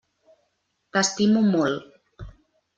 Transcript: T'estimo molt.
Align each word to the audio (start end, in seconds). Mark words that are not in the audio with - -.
T'estimo 0.97 1.45
molt. 1.53 2.27